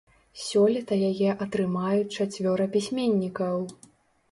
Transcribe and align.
Сёлета 0.43 0.97
яе 1.09 1.29
атрымаюць 1.47 2.11
чацвёра 2.19 2.69
пісьменнікаў. 2.79 3.65